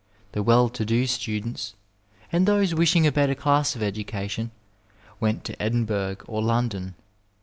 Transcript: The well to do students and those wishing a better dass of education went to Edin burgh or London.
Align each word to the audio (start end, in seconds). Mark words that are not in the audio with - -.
The 0.31 0.41
well 0.41 0.67
to 0.67 0.83
do 0.83 1.05
students 1.05 1.75
and 2.31 2.47
those 2.47 2.73
wishing 2.73 3.05
a 3.05 3.11
better 3.11 3.35
dass 3.35 3.75
of 3.75 3.83
education 3.83 4.49
went 5.19 5.43
to 5.43 5.61
Edin 5.61 5.85
burgh 5.85 6.25
or 6.27 6.41
London. 6.41 6.95